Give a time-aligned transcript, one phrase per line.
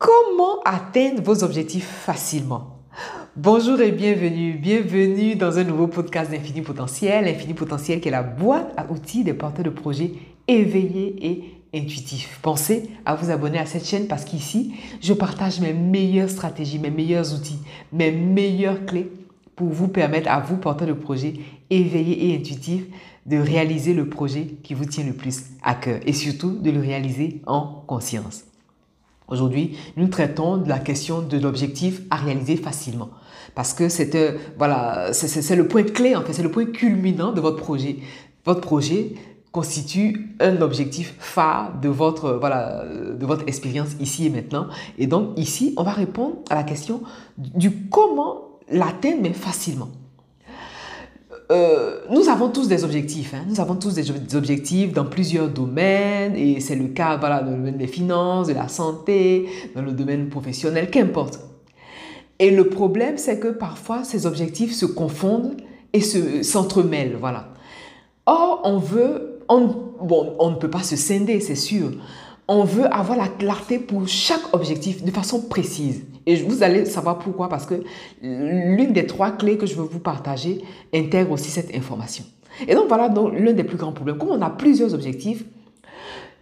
[0.00, 2.78] Comment atteindre vos objectifs facilement?
[3.36, 7.28] Bonjour et bienvenue, bienvenue dans un nouveau podcast d'Infini Potentiel.
[7.28, 10.12] Infini Potentiel qui est la boîte à outils des porteurs de projets
[10.48, 12.38] éveillés et intuitifs.
[12.40, 16.90] Pensez à vous abonner à cette chaîne parce qu'ici, je partage mes meilleures stratégies, mes
[16.90, 17.58] meilleurs outils,
[17.92, 19.12] mes meilleures clés
[19.54, 21.34] pour vous permettre à vous, porteurs de projets
[21.68, 22.86] éveillés et intuitifs,
[23.26, 26.80] de réaliser le projet qui vous tient le plus à cœur et surtout de le
[26.80, 28.44] réaliser en conscience.
[29.30, 33.10] Aujourd'hui, nous traitons de la question de l'objectif à réaliser facilement.
[33.54, 37.40] Parce que c'est euh, c'est le point clé, en fait, c'est le point culminant de
[37.40, 37.96] votre projet.
[38.44, 39.12] Votre projet
[39.52, 44.68] constitue un objectif phare de votre, de votre expérience ici et maintenant.
[44.98, 47.02] Et donc, ici, on va répondre à la question
[47.36, 49.88] du comment l'atteindre, mais facilement.
[51.50, 53.34] Euh, nous avons tous des objectifs.
[53.34, 53.44] Hein.
[53.48, 57.56] Nous avons tous des objectifs dans plusieurs domaines et c'est le cas voilà, dans le
[57.56, 61.40] domaine des finances, de la santé, dans le domaine professionnel, qu'importe.
[62.38, 65.56] Et le problème, c'est que parfois ces objectifs se confondent
[65.92, 67.16] et s'entremêlent.
[67.18, 67.48] Voilà.
[68.26, 71.90] Or, on veut, on, bon, on ne peut pas se scinder, c'est sûr
[72.52, 76.02] on veut avoir la clarté pour chaque objectif de façon précise.
[76.26, 77.84] Et vous allez savoir pourquoi, parce que
[78.22, 80.60] l'une des trois clés que je veux vous partager
[80.92, 82.24] intègre aussi cette information.
[82.66, 84.18] Et donc voilà l'un des plus grands problèmes.
[84.18, 85.44] Comme on a plusieurs objectifs,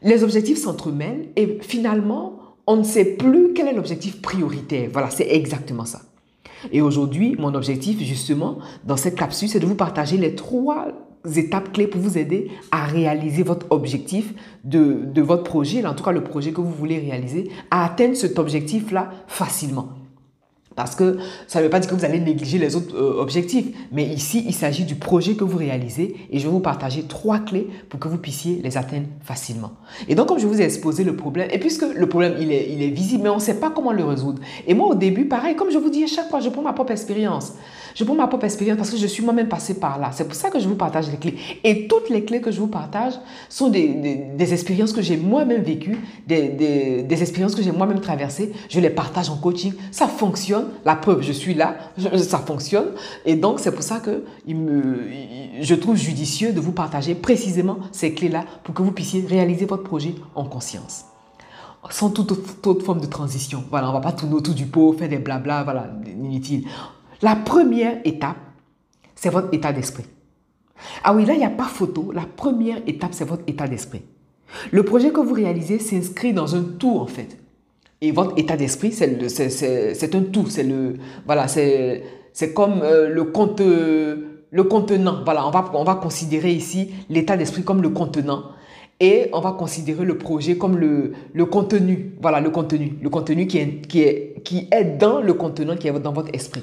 [0.00, 4.88] les objectifs s'entremêlent et finalement, on ne sait plus quel est l'objectif prioritaire.
[4.90, 6.00] Voilà, c'est exactement ça.
[6.72, 10.86] Et aujourd'hui, mon objectif, justement, dans cette capsule, c'est de vous partager les trois
[11.36, 14.32] étapes clés pour vous aider à réaliser votre objectif
[14.64, 18.16] de, de votre projet, en tout cas le projet que vous voulez réaliser, à atteindre
[18.16, 19.88] cet objectif-là facilement.
[20.78, 21.16] Parce que
[21.48, 23.66] ça ne veut pas dire que vous allez négliger les autres euh, objectifs.
[23.90, 27.40] Mais ici, il s'agit du projet que vous réalisez et je vais vous partager trois
[27.40, 29.72] clés pour que vous puissiez les atteindre facilement.
[30.06, 32.70] Et donc, comme je vous ai exposé le problème, et puisque le problème, il est,
[32.72, 34.40] il est visible, mais on ne sait pas comment le résoudre.
[34.68, 36.92] Et moi, au début, pareil, comme je vous dis chaque fois, je prends ma propre
[36.92, 37.54] expérience.
[37.98, 40.12] Je prends ma propre expérience parce que je suis moi-même passé par là.
[40.12, 41.34] C'est pour ça que je vous partage les clés.
[41.64, 43.14] Et toutes les clés que je vous partage
[43.48, 48.52] sont des, expériences que j'ai moi-même vécues, des, des expériences que j'ai moi-même traversées.
[48.68, 49.72] Je les partage en coaching.
[49.90, 51.74] Ça fonctionne la preuve, je suis là,
[52.18, 52.90] ça fonctionne.
[53.26, 58.44] Et donc, c'est pour ça que je trouve judicieux de vous partager précisément ces clés-là
[58.62, 61.06] pour que vous puissiez réaliser votre projet en conscience.
[61.90, 62.30] Sans toute
[62.64, 63.64] autre, forme de transition.
[63.70, 66.64] Voilà, on va pas tourner autour du pot, faire des blabla, voilà, inutile.
[67.22, 68.36] La première étape,
[69.14, 70.04] c'est votre état d'esprit.
[71.02, 72.12] Ah oui, là, il n'y a pas photo.
[72.12, 74.02] La première étape, c'est votre état d'esprit.
[74.70, 77.38] Le projet que vous réalisez s'inscrit dans un tout, en fait.
[78.00, 80.46] Et votre état d'esprit, c'est un tout.
[80.46, 80.94] C'est le,
[81.26, 83.32] voilà, c'est comme euh, le,
[84.50, 85.24] le contenant.
[85.24, 88.44] Voilà, on va, on va considérer ici l'état d'esprit comme le contenant.
[89.00, 91.12] Et on va considérer le projet comme le,
[91.46, 92.14] contenu.
[92.20, 92.98] Voilà, le contenu.
[93.00, 96.34] Le contenu qui est, qui, est, qui est dans le contenant qui est dans votre
[96.34, 96.62] esprit.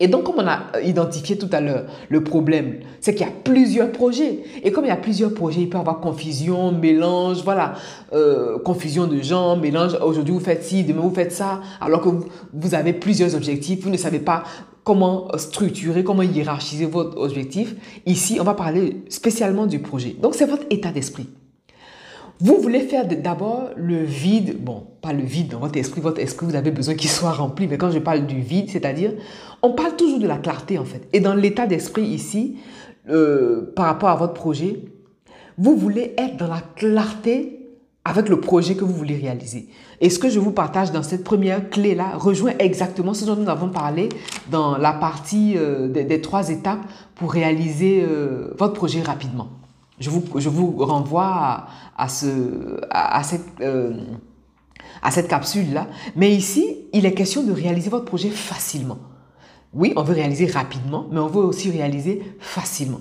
[0.00, 3.32] Et donc, comme on a identifié tout à l'heure, le problème, c'est qu'il y a
[3.32, 4.40] plusieurs projets.
[4.64, 7.74] Et comme il y a plusieurs projets, il peut y avoir confusion, mélange, voilà,
[8.12, 9.96] euh, confusion de gens, mélange.
[10.02, 13.84] Aujourd'hui, vous faites ci, demain, vous faites ça, alors que vous, avez plusieurs objectifs.
[13.84, 14.42] Vous ne savez pas
[14.82, 17.76] comment structurer, comment hiérarchiser votre objectif.
[18.04, 20.16] Ici, on va parler spécialement du projet.
[20.20, 21.28] Donc, c'est votre état d'esprit.
[22.40, 26.46] Vous voulez faire d'abord le vide, bon, pas le vide dans votre esprit, votre esprit,
[26.46, 29.12] vous avez besoin qu'il soit rempli, mais quand je parle du vide, c'est-à-dire,
[29.62, 31.08] on parle toujours de la clarté en fait.
[31.12, 32.56] Et dans l'état d'esprit ici,
[33.08, 34.80] euh, par rapport à votre projet,
[35.58, 37.60] vous voulez être dans la clarté
[38.04, 39.68] avec le projet que vous voulez réaliser.
[40.00, 43.48] Et ce que je vous partage dans cette première clé-là rejoint exactement ce dont nous
[43.48, 44.10] avons parlé
[44.50, 46.84] dans la partie euh, des, trois étapes
[47.14, 49.48] pour réaliser euh, votre projet rapidement.
[50.00, 51.66] Je vous, je vous renvoie
[51.96, 53.62] à, ce, à, cette,
[55.02, 55.86] à cette capsule-là.
[56.16, 58.98] Mais ici, il est question de réaliser votre projet facilement.
[59.72, 63.00] Oui, on veut réaliser rapidement, mais on veut aussi réaliser facilement.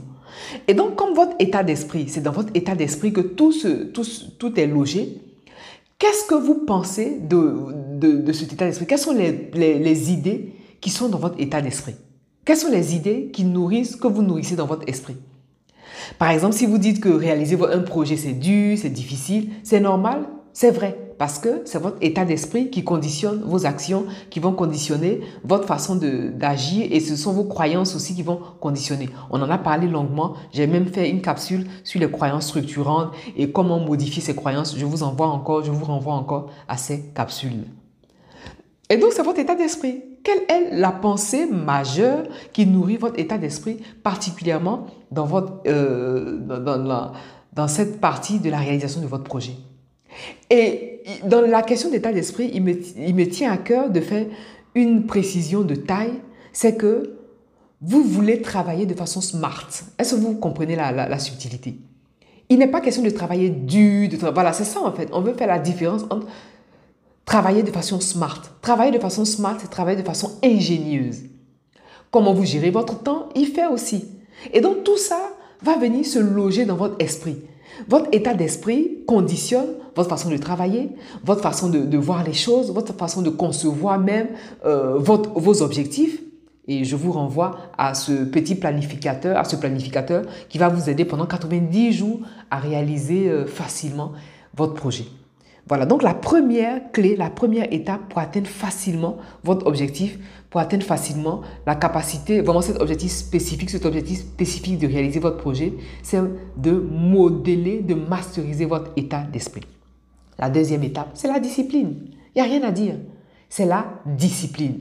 [0.68, 3.54] Et donc, comme votre état d'esprit, c'est dans votre état d'esprit que tout,
[4.40, 5.22] tout, est logé,
[6.00, 8.88] qu'est-ce que vous pensez de, de, cet état d'esprit?
[8.88, 11.96] Quelles sont les, les, idées qui sont dans votre état d'esprit?
[12.44, 15.16] Quelles sont les idées qui nourrissent, que vous nourrissez dans votre esprit?
[16.20, 20.24] Par exemple, si vous dites que réaliser un projet, c'est dur, c'est difficile, c'est normal,
[20.54, 20.98] c'est vrai.
[21.18, 25.96] Parce que c'est votre état d'esprit qui conditionne vos actions, qui vont conditionner votre façon
[25.96, 29.10] d'agir et ce sont vos croyances aussi qui vont conditionner.
[29.30, 30.34] On en a parlé longuement.
[30.52, 34.76] J'ai même fait une capsule sur les croyances structurantes et comment modifier ces croyances.
[34.78, 37.66] Je vous envoie encore, je vous renvoie encore à ces capsules.
[38.90, 40.04] Et donc, c'est votre état d'esprit.
[40.24, 42.24] Quelle est la pensée majeure
[42.54, 47.12] qui nourrit votre état d'esprit, particulièrement dans, votre, euh, dans,
[47.54, 49.54] dans cette partie de la réalisation de votre projet
[50.50, 54.26] Et dans la question d'état d'esprit, il me, il me tient à cœur de faire
[54.76, 56.20] une précision de taille,
[56.52, 57.18] c'est que
[57.82, 59.68] vous voulez travailler de façon smart.
[59.98, 61.78] Est-ce que vous comprenez la, la, subtilité?
[62.50, 65.10] Il n'est pas question de travailler dur, de voilà, c'est ça en fait.
[65.12, 66.28] On veut faire la différence entre
[67.26, 68.42] travailler de façon smart.
[68.62, 71.24] Travailler de façon smart, c'est travailler de façon ingénieuse.
[72.10, 74.06] Comment vous gérez votre temps, il fait aussi.
[74.52, 75.20] Et donc tout ça
[75.62, 77.38] va venir se loger dans votre esprit.
[77.88, 80.90] Votre état d'esprit conditionne votre façon de travailler,
[81.24, 84.28] votre façon de, voir les choses, votre façon de concevoir même
[84.66, 86.20] euh, vos objectifs.
[86.68, 91.04] Et je vous renvoie à ce petit planificateur, à ce planificateur qui va vous aider
[91.04, 92.20] pendant 90 jours
[92.50, 94.14] à réaliser euh, facilement
[94.56, 95.06] votre projet.
[95.68, 100.20] Voilà, donc la première clé, la première étape pour atteindre facilement votre objectif,
[100.50, 105.38] pour atteindre facilement la capacité, vraiment cet objectif spécifique, cet objectif spécifique de réaliser votre
[105.38, 106.20] projet, c'est
[106.58, 109.64] de modeler, de masteriser votre état d'esprit.
[110.38, 111.96] La deuxième étape, c'est la discipline.
[112.36, 112.96] Il n'y a rien à dire.
[113.48, 114.80] C'est la discipline.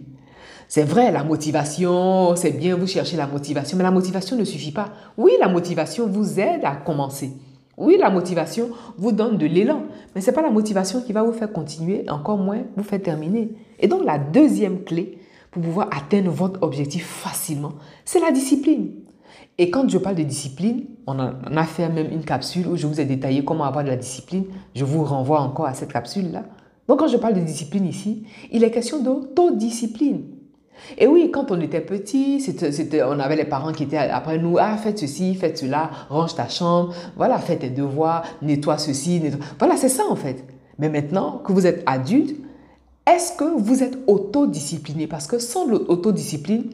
[0.67, 4.73] C'est vrai, la motivation, c'est bien, vous cherchez la motivation, mais la motivation ne suffit
[4.73, 4.89] pas.
[5.17, 7.33] Oui, la motivation vous aide à commencer.
[7.79, 9.85] Oui, la motivation vous donne de l'élan,
[10.15, 13.01] mais ce n'est pas la motivation qui va vous faire continuer, encore moins vous faire
[13.01, 13.55] terminer.
[13.79, 15.19] Et donc la deuxième clé,
[15.51, 17.73] pour pouvoir atteindre votre objectif facilement,
[18.05, 18.91] c'est la discipline.
[19.59, 23.01] Et quand je parle de discipline, on a, fait même une capsule où je vous
[23.01, 24.45] ai détaillé comment avoir de la discipline.
[24.75, 26.45] Je vous renvoie encore à cette capsule-là.
[26.89, 30.23] Donc quand je parle de discipline ici, il est question d'autodiscipline.
[30.99, 34.57] Et oui, quand on était petit, c'était, on avait les parents qui étaient après nous,
[34.59, 39.45] ah, faites ceci, faites cela, range ta chambre, voilà, faites tes devoirs, nettoie ceci, nettoie.
[39.59, 40.45] Voilà, c'est ça en fait.
[40.79, 42.37] Mais maintenant que vous êtes adulte,
[43.07, 45.07] est-ce que vous êtes autodiscipliné?
[45.07, 46.71] Parce que sans l'autodiscipline,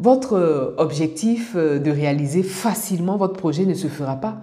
[0.00, 4.36] votre euh, objectif euh, de réaliser facilement votre projet ne se fera pas.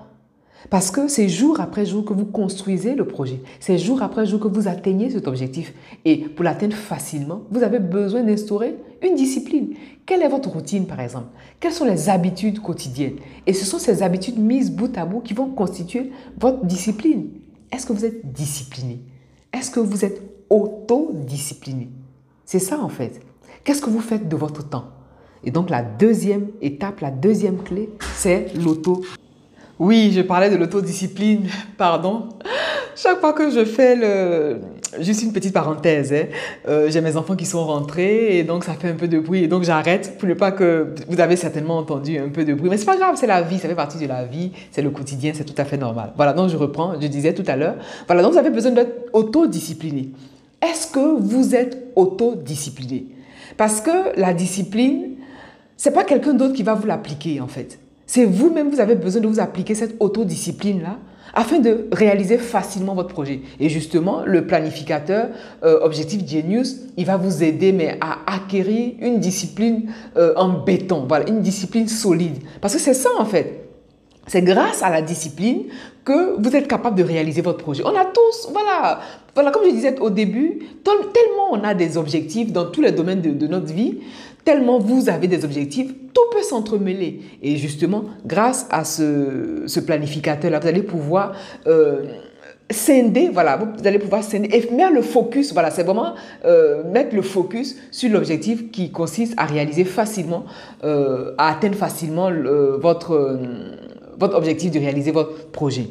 [0.69, 3.41] Parce que c'est jour après jour que vous construisez le projet.
[3.59, 5.73] C'est jour après jour que vous atteignez cet objectif.
[6.05, 9.75] Et pour l'atteindre facilement, vous avez besoin d'instaurer une discipline.
[10.05, 11.27] Quelle est votre routine, par exemple?
[11.59, 13.17] Quelles sont les habitudes quotidiennes?
[13.45, 17.29] Et ce sont ces habitudes mises bout à bout qui vont constituer votre discipline.
[17.71, 19.01] Est-ce que vous êtes discipliné?
[19.53, 21.89] Est-ce que vous êtes autodiscipliné?
[22.45, 23.21] C'est ça en fait.
[23.63, 24.85] Qu'est-ce que vous faites de votre temps?
[25.43, 29.01] Et donc la deuxième étape, la deuxième clé, c'est l'auto.
[29.77, 32.29] Oui, je parlais de l'autodiscipline, pardon.
[32.95, 34.61] Chaque fois que je fais le...
[35.01, 36.27] Juste une petite parenthèse, hein.
[36.69, 39.43] euh, j'ai mes enfants qui sont rentrés et donc ça fait un peu de bruit
[39.43, 40.95] et donc j'arrête pour ne pas que...
[41.09, 43.59] Vous avez certainement entendu un peu de bruit, mais c'est pas grave, c'est la vie,
[43.59, 46.13] ça fait partie de la vie, c'est le quotidien, c'est tout à fait normal.
[46.15, 47.75] Voilà, donc je reprends, je disais tout à l'heure.
[48.07, 50.11] Voilà, donc vous avez besoin d'être autodiscipliné.
[50.61, 53.07] Est-ce que vous êtes autodiscipliné?
[53.57, 55.15] Parce que la discipline,
[55.75, 57.79] c'est pas quelqu'un d'autre qui va vous l'appliquer en fait.
[58.07, 60.97] C'est vous-même, vous avez besoin de vous appliquer cette autodiscipline-là
[61.33, 63.41] afin de réaliser facilement votre projet.
[63.59, 65.27] Et justement, le planificateur
[65.63, 71.05] euh, Objectif Genius, il va vous aider mais à acquérir une discipline euh, en béton,
[71.07, 72.37] voilà, une discipline solide.
[72.61, 73.65] Parce que c'est ça en fait.
[74.27, 75.65] C'est grâce à la discipline
[76.03, 77.83] que vous êtes capable de réaliser votre projet.
[77.85, 78.99] On a tous, voilà,
[79.35, 83.21] voilà comme je disais au début, tellement on a des objectifs dans tous les domaines
[83.21, 83.99] de, notre vie,
[84.45, 87.21] tellement vous avez des objectifs, tout peut s'entremêler.
[87.41, 91.33] Et justement, grâce à ce, planificateur-là, vous allez pouvoir...
[91.67, 92.05] Euh,
[92.71, 96.15] scinder, voilà, vous allez pouvoir scinder et mettre le focus, voilà, c'est vraiment
[96.45, 100.45] euh, mettre le focus sur l'objectif qui consiste à réaliser facilement,
[100.83, 102.31] euh, à atteindre facilement
[102.81, 103.39] votre,
[104.17, 105.89] votre objectif de réaliser votre projet.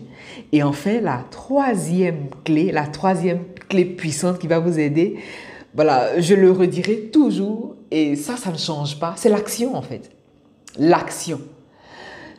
[0.50, 5.16] Et enfin, la troisième clé, la troisième clé puissante qui va vous aider,
[5.74, 10.10] voilà, je le redirai toujours, et ça, ça ne change pas, c'est l'action en fait.
[10.80, 11.40] L'action.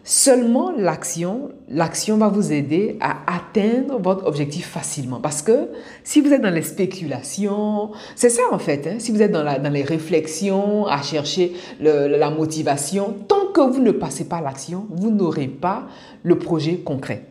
[0.03, 5.21] Seulement l'action, l'action va vous aider à atteindre votre objectif facilement.
[5.21, 5.69] Parce que
[6.03, 9.43] si vous êtes dans les spéculations, c'est ça en fait, hein, si vous êtes dans,
[9.43, 14.87] la, dans, les réflexions, à chercher la motivation, tant que vous ne passez pas l'action,
[14.89, 15.87] vous n'aurez pas
[16.23, 17.23] le projet concret.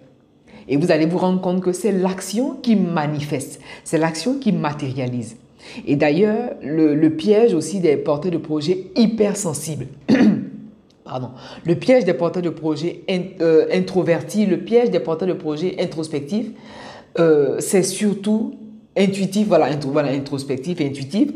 [0.67, 5.37] Et vous allez vous rendre compte que c'est l'action qui manifeste, c'est l'action qui matérialise.
[5.87, 9.87] Et d'ailleurs, le, piège aussi des porteurs de projets hypersensibles.
[11.05, 11.31] pardon,
[11.65, 13.03] le piège des porteurs de projets
[13.41, 16.49] euh, introvertis, le piège des porteurs de projets introspectifs,
[17.19, 18.55] euh, c'est surtout
[18.97, 21.31] intuitif, voilà, voilà, introspectif et intuitif,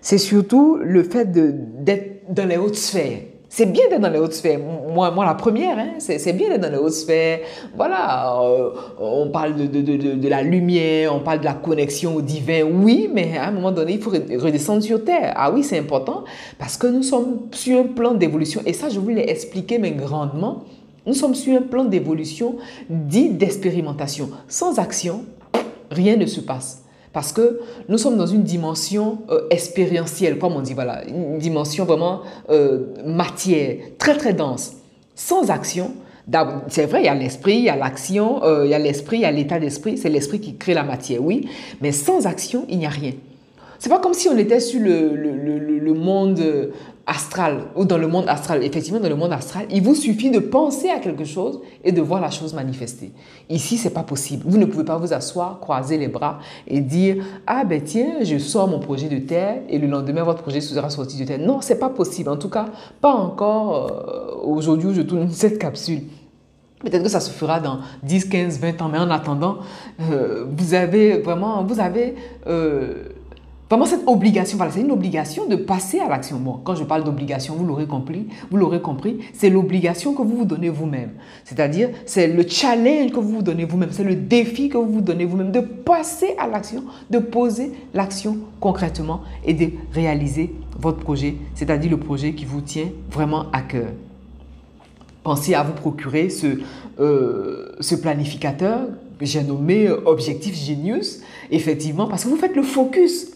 [0.00, 3.20] c'est surtout le fait d'être dans les hautes sphères.
[3.56, 4.58] C'est bien d'être dans les hautes sphères.
[4.58, 7.38] Moi, moi la première, hein, c'est bien d'être dans les hautes sphères.
[7.76, 12.16] Voilà, euh, on parle de, de, de, de, la lumière, on parle de la connexion
[12.16, 12.64] au divin.
[12.64, 15.34] Oui, mais à un moment donné, il faut redescendre sur Terre.
[15.36, 16.24] Ah oui, c'est important
[16.58, 18.60] parce que nous sommes sur un plan d'évolution.
[18.66, 20.64] Et ça, je vous l'ai expliqué, mais grandement.
[21.06, 22.56] Nous sommes sur un plan d'évolution
[22.90, 24.30] dit d'expérimentation.
[24.48, 25.26] Sans action,
[25.92, 26.83] rien ne se passe.
[27.14, 31.84] Parce que nous sommes dans une dimension euh, expérientielle, comme on dit, voilà, une dimension
[31.84, 34.72] vraiment euh, matière, très très dense.
[35.14, 35.92] Sans action,
[36.66, 39.18] c'est vrai, il y a l'esprit, il y a l'action, euh, il y a l'esprit,
[39.18, 41.48] il y a l'état d'esprit, c'est l'esprit qui crée la matière, oui,
[41.80, 43.12] mais sans action, il n'y a rien.
[43.78, 46.42] C'est pas comme si on était sur le, le, le, le monde
[47.06, 48.64] astral ou dans le monde astral.
[48.64, 52.00] Effectivement, dans le monde astral, il vous suffit de penser à quelque chose et de
[52.00, 53.12] voir la chose manifester.
[53.48, 54.44] Ici, c'est pas possible.
[54.46, 58.38] Vous ne pouvez pas vous asseoir, croiser les bras et dire ah ben tiens, je
[58.38, 61.38] sors mon projet de terre et le lendemain votre projet sera sorti de terre.
[61.38, 62.30] Non, c'est pas possible.
[62.30, 62.66] En tout cas,
[63.00, 66.02] pas encore euh, aujourd'hui où je tourne cette capsule.
[66.84, 69.58] Peut-être que ça se fera dans 10, 15, 20 ans, mais en attendant,
[70.10, 72.14] euh, vous avez vraiment, vous avez
[72.46, 73.04] euh,
[73.70, 76.38] Vraiment cette obligation, voilà, c'est une obligation de passer à l'action.
[76.38, 80.36] Bon, quand je parle d'obligation, vous l'aurez compris, vous l'aurez compris, c'est l'obligation que vous
[80.36, 81.12] vous donnez vous-même.
[81.44, 85.00] C'est-à-dire, c'est le challenge que vous vous donnez vous-même, c'est le défi que vous vous
[85.00, 91.36] donnez vous-même de passer à l'action, de poser l'action concrètement et de réaliser votre projet,
[91.54, 93.88] c'est-à-dire le projet qui vous tient vraiment à cœur.
[95.22, 96.58] Pensez à vous procurer ce,
[97.00, 98.80] euh, ce planificateur
[99.20, 103.28] j'ai nommé Objectif Genius, effectivement, parce que vous faites le focus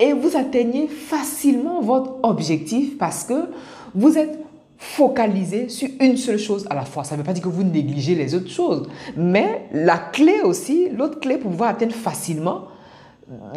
[0.00, 3.48] et vous atteignez facilement votre objectif parce que
[3.94, 4.38] vous êtes
[4.76, 7.04] focalisé sur une seule chose à la fois.
[7.04, 10.88] Ça ne veut pas dire que vous négligez les autres choses, mais la clé aussi,
[10.90, 12.64] l'autre clé pour pouvoir atteindre facilement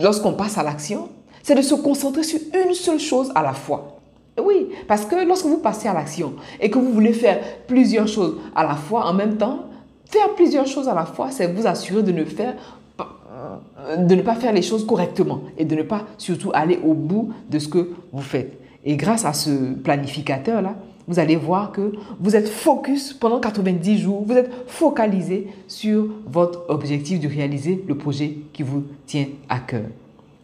[0.02, 1.10] lorsqu'on passe à l'action,
[1.44, 3.98] c'est de se concentrer sur une seule chose à la fois.
[4.42, 8.36] Oui, parce que lorsque vous passez à l'action et que vous voulez faire plusieurs choses
[8.56, 9.62] à la fois en même temps,
[10.06, 12.56] faire plusieurs choses à la fois, c'est vous assurer de ne faire
[13.98, 17.32] de ne pas faire les choses correctement et de ne pas surtout aller au bout
[17.50, 18.60] de ce que vous faites.
[18.84, 20.76] Et grâce à ce planificateur-là,
[21.08, 26.66] vous allez voir que vous êtes focus pendant 90 jours, vous êtes focalisé sur votre
[26.70, 29.86] objectif de réaliser le projet qui vous tient à cœur.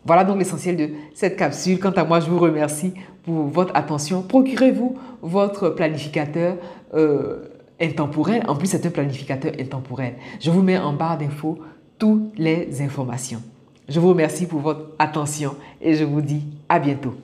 [0.05, 1.79] Voilà donc l'essentiel de cette capsule.
[1.79, 2.93] Quant à moi, je vous remercie
[3.23, 4.21] pour votre attention.
[4.21, 6.57] Procurez-vous votre planificateur
[6.93, 8.43] euh, intemporel.
[8.47, 10.15] En plus, c'est un planificateur intemporel.
[10.39, 11.59] Je vous mets en barre d'infos
[11.97, 13.41] toutes les informations.
[13.87, 17.15] Je vous remercie pour votre attention et je vous dis à bientôt.